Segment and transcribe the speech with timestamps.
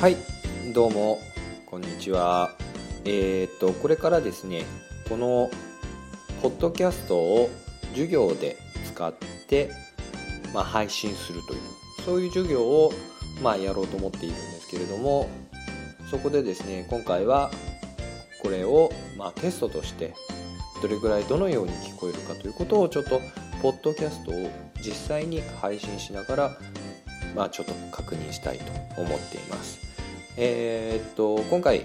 [0.00, 0.16] はい
[0.72, 1.20] どうも
[1.66, 2.52] こんにちは
[3.04, 4.62] えー、っとこれからですね
[5.08, 5.50] この
[6.40, 7.50] ポッドキャストを
[7.94, 9.12] 授業で使っ
[9.48, 9.72] て、
[10.54, 11.60] まあ、配信するという
[12.06, 12.92] そういう授業を、
[13.42, 15.28] まあ、やろうと思っているんですけれども
[16.08, 17.50] そこでですね今回は
[18.40, 20.14] これを、まあ、テストとして
[20.80, 23.20] どれぐらいどのように聞こえるかということをちょっと
[23.62, 24.48] ポッドキャストを
[24.80, 26.56] 実際に配信しながら、
[27.34, 29.87] まあ、ちょっと確認したいと思っています。
[30.40, 31.84] えー、っと今回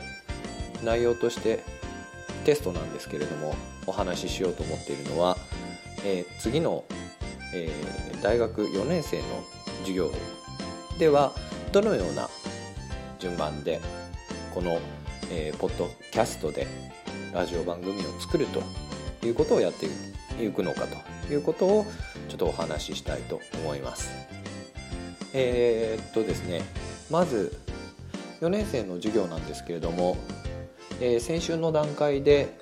[0.83, 1.63] 内容として
[2.45, 3.55] テストなんですけれども
[3.87, 5.37] お話ししようと思っているのは、
[6.05, 6.83] えー、次の、
[7.55, 9.23] えー、大学4年生の
[9.79, 10.11] 授業
[10.99, 11.33] では
[11.71, 12.29] どのような
[13.17, 13.81] 順番で
[14.53, 14.79] この、
[15.31, 16.67] えー、ポッドキャストで
[17.33, 18.61] ラジオ番組を作ると
[19.25, 19.87] いうことをやって
[20.39, 20.81] いくのか
[21.27, 21.85] ということを
[22.29, 24.11] ちょっとお話ししたいと思います。
[25.33, 26.61] えー、っとですね
[27.09, 27.57] まず
[28.43, 30.17] 4年生の授業なんですけれども、
[30.99, 32.53] えー、先週の段階で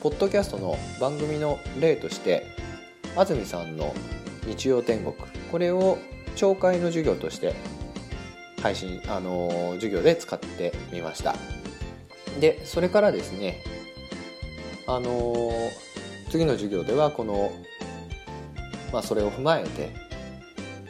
[0.00, 2.46] ポッドキャストの番組の例として
[3.16, 3.92] 安住さんの
[4.46, 5.14] 「日曜天国」
[5.50, 5.98] これを
[6.36, 7.54] 懲戒の授業として
[8.62, 11.34] 配信、あのー、授業で使ってみました。
[12.38, 13.60] でそれからですね
[14.86, 15.70] あのー、
[16.30, 17.50] 次の授業ではこの、
[18.92, 19.90] まあ、それを踏まえて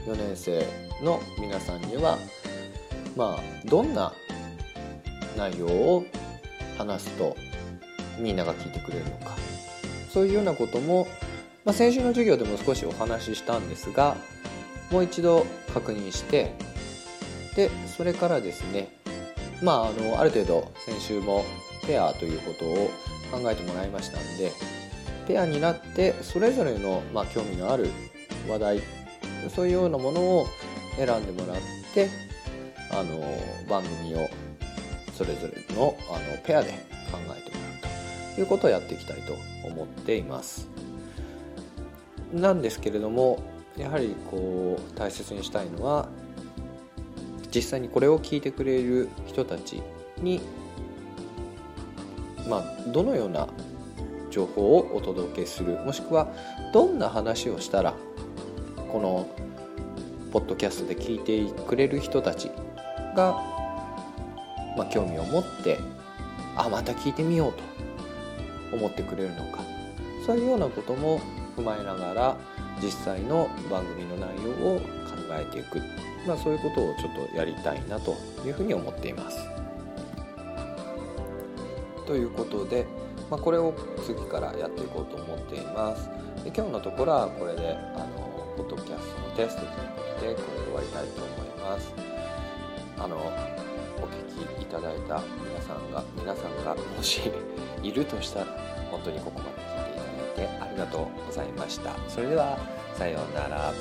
[0.06, 0.66] 4年生
[1.02, 2.18] の皆さんには
[3.16, 4.12] まあどんな
[5.36, 6.04] 内容を
[6.78, 7.36] 話すと
[8.18, 9.42] みんなが聞いてくれるのか。
[10.12, 11.08] そういうようなことも、
[11.64, 14.16] まあ、先週の授業でも少しお話ししたんですが
[14.90, 16.52] もう一度確認して
[17.56, 18.88] でそれからですね
[19.62, 21.44] まああのある程度先週も
[21.86, 22.90] ペアということを
[23.30, 24.52] 考えてもらいましたんで
[25.26, 27.88] ペアになってそれぞれの、まあ、興味のある
[28.48, 28.80] 話題
[29.54, 30.46] そういうようなものを
[30.96, 31.62] 選んでもらっ
[31.94, 32.10] て
[32.92, 33.20] あの
[33.68, 34.28] 番組を
[35.14, 36.70] それぞれのあのペアで
[37.10, 37.88] 考えてもら
[38.30, 39.36] うということをやっていきたいと
[39.66, 40.68] 思っています。
[42.32, 43.42] なんですけれども
[43.76, 46.08] やはりこう大切にしたいのは
[47.54, 49.82] 実際にこれを聞いてくれる人たち
[50.18, 50.40] に
[52.48, 53.48] まあどのような
[54.30, 56.32] 情報をお届けするもしくは
[56.72, 57.94] どんな話をしたら
[58.90, 59.26] この
[60.32, 62.50] ポッドキャストで聞いてくれる人たち
[63.14, 63.32] が、
[64.78, 65.78] まあ、興味を持って
[66.56, 69.60] あまた聞いてみようと思ってくれるのか
[70.26, 71.20] そういうようなことも
[71.56, 72.36] 踏まえながら
[72.82, 74.84] 実際の番組の内容を考
[75.32, 75.80] えていく、
[76.26, 78.16] まあ、そういうことをちょっとやりたいなと
[78.46, 79.38] いうふうに思っています。
[82.06, 82.86] ということで、
[83.30, 86.08] まあ、これを次からやっていこうと思っています。
[86.44, 88.21] で今日のところはこれであの
[88.56, 89.62] ポッドキャストのテスト
[90.18, 91.94] ということでこれで終わりたいと思います。
[92.98, 97.20] あのお聞きいただいた皆さんが皆さんがもし
[97.82, 98.46] いるとしたら
[98.90, 99.94] 本当にここまで聞い
[100.36, 102.58] ていただいてありがとうございましたそれでは
[102.94, 103.72] さようなら